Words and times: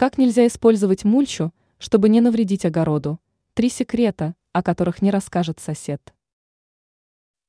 Как 0.00 0.16
нельзя 0.16 0.46
использовать 0.46 1.04
мульчу, 1.04 1.52
чтобы 1.76 2.08
не 2.08 2.22
навредить 2.22 2.64
огороду? 2.64 3.20
Три 3.52 3.68
секрета, 3.68 4.34
о 4.54 4.62
которых 4.62 5.02
не 5.02 5.10
расскажет 5.10 5.60
сосед. 5.60 6.14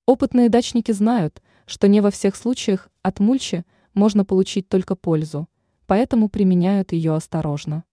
Опытные 0.06 0.50
дачники 0.50 0.92
знают, 0.92 1.42
что 1.66 1.88
не 1.88 2.02
во 2.02 2.12
всех 2.12 2.36
случаях 2.36 2.90
от 3.04 3.22
мульчи 3.22 3.64
можно 3.94 4.26
получить 4.26 4.68
только 4.68 4.98
пользу, 4.98 5.48
поэтому 5.88 6.28
применяют 6.28 6.92
ее 6.92 7.16
осторожно. 7.16 7.86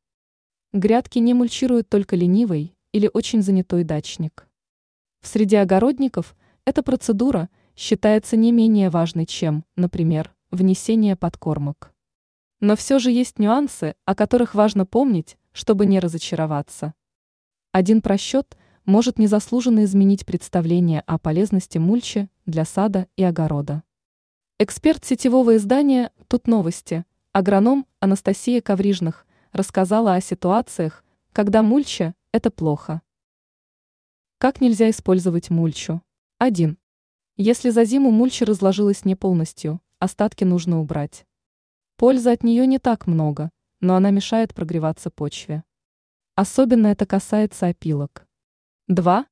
Грядки 0.73 1.21
не 1.21 1.35
мульчируют 1.35 1.89
только 1.89 2.17
ленивый 2.17 2.75
или 2.91 3.09
очень 3.15 3.43
занятой 3.43 3.85
дачник. 3.85 4.49
В 5.21 5.29
среде 5.29 5.61
огородников 5.61 6.35
эта 6.65 6.83
процедура 6.83 7.49
считается 7.77 8.37
не 8.37 8.51
менее 8.51 8.91
важной, 8.91 9.27
чем, 9.27 9.65
например, 9.77 10.35
внесение 10.51 11.15
подкормок. 11.15 11.95
Но 12.61 12.75
все 12.75 12.99
же 12.99 13.11
есть 13.11 13.39
нюансы, 13.39 13.95
о 14.05 14.15
которых 14.15 14.55
важно 14.55 14.85
помнить, 14.85 15.39
чтобы 15.53 15.87
не 15.87 16.01
разочароваться. 16.01 16.95
Один 17.71 18.03
просчет 18.03 18.57
может 18.85 19.19
незаслуженно 19.19 19.85
изменить 19.85 20.27
представление 20.27 21.03
о 21.03 21.19
полезности 21.19 21.79
мульчи 21.79 22.29
для 22.47 22.65
сада 22.65 23.07
и 23.17 23.23
огорода. 23.23 23.85
Эксперт 24.59 25.05
сетевого 25.05 25.57
издания 25.57 26.11
«Тут 26.27 26.49
новости», 26.49 27.05
агроном 27.33 27.87
Анастасия 28.01 28.61
Коврижных, 28.61 29.25
рассказала 29.53 30.15
о 30.15 30.21
ситуациях, 30.21 31.05
когда 31.33 31.63
мульча– 31.63 32.17
это 32.33 32.51
плохо. 32.51 33.03
Как 34.39 34.61
нельзя 34.61 34.91
использовать 34.91 35.51
мульчу? 35.51 36.03
1. 36.39 36.77
Если 37.37 37.71
за 37.71 37.85
зиму 37.85 38.11
мульча 38.11 38.45
разложилась 38.47 39.05
не 39.05 39.15
полностью, 39.15 39.81
остатки 40.01 40.43
нужно 40.43 40.81
убрать. 40.81 41.28
Пользы 41.99 42.31
от 42.31 42.45
нее 42.45 42.65
не 42.69 42.79
так 42.79 43.09
много, 43.09 43.51
но 43.81 43.97
она 43.97 44.13
мешает 44.13 44.55
прогреваться 44.55 45.11
почве. 45.11 45.65
Особенно 46.37 46.87
это 46.87 47.07
касается 47.07 47.67
опилок. 47.67 48.25
2. 48.87 49.27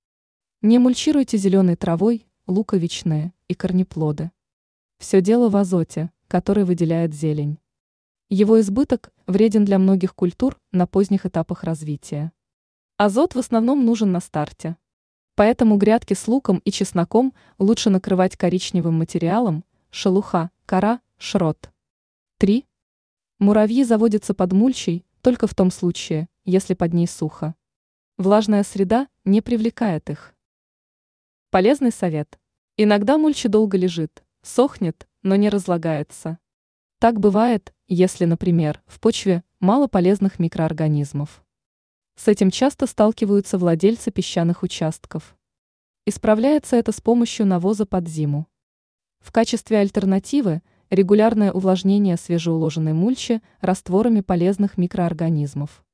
Не 0.63 0.81
мульчируйте 0.81 1.37
зеленой 1.39 1.77
травой, 1.77 2.27
луковичные 2.49 3.33
и 3.47 3.55
корнеплоды. 3.55 4.33
Все 4.99 5.21
дело 5.21 5.49
в 5.49 5.57
азоте, 5.57 6.11
который 6.27 6.65
выделяет 6.65 7.15
зелень. 7.15 7.61
Его 8.31 8.59
избыток 8.59 9.13
вреден 9.29 9.65
для 9.65 9.79
многих 9.79 10.17
культур 10.17 10.59
на 10.73 10.89
поздних 10.89 11.25
этапах 11.25 11.63
развития. 11.63 12.33
Азот 12.97 13.37
в 13.37 13.39
основном 13.39 13.85
нужен 13.85 14.11
на 14.11 14.19
старте. 14.19 14.77
Поэтому 15.37 15.77
грядки 15.77 16.15
с 16.15 16.27
луком 16.27 16.59
и 16.65 16.73
чесноком 16.73 17.33
лучше 17.61 17.91
накрывать 17.91 18.37
коричневым 18.37 18.95
материалом, 18.95 19.65
шелуха, 19.91 20.51
кора, 20.67 21.01
шрот. 21.17 21.71
3. 22.39 22.67
Муравьи 23.39 23.83
заводятся 23.83 24.35
под 24.35 24.53
мульчей 24.53 25.07
только 25.23 25.47
в 25.47 25.55
том 25.55 25.71
случае, 25.71 26.29
если 26.45 26.75
под 26.75 26.93
ней 26.93 27.07
сухо. 27.07 27.55
Влажная 28.19 28.63
среда 28.63 29.09
не 29.25 29.41
привлекает 29.41 30.11
их. 30.11 30.35
Полезный 31.49 31.91
совет. 31.91 32.39
Иногда 32.77 33.17
мульча 33.17 33.49
долго 33.49 33.79
лежит, 33.79 34.23
сохнет, 34.43 35.09
но 35.23 35.35
не 35.37 35.49
разлагается. 35.49 36.39
Так 36.99 37.21
бывает, 37.21 37.73
если, 37.89 38.27
например, 38.27 38.83
в 38.85 39.01
почве 39.01 39.43
мало 39.59 39.87
полезных 39.87 40.39
микроорганизмов. 40.39 41.43
С 42.17 42.29
этим 42.29 42.51
часто 42.51 42.87
сталкиваются 42.87 43.57
владельцы 43.57 44.11
песчаных 44.11 44.63
участков. 44.63 45.39
Исправляется 46.05 46.77
это 46.77 46.93
с 46.93 47.01
помощью 47.01 47.47
навоза 47.47 47.87
под 47.87 48.07
зиму. 48.07 48.47
В 49.21 49.33
качестве 49.33 49.79
альтернативы– 49.79 50.61
регулярное 50.91 51.53
увлажнение 51.53 52.17
свежеуложенной 52.17 52.93
мульчи 52.93 53.41
растворами 53.61 54.21
полезных 54.21 54.77
микроорганизмов. 54.79 55.86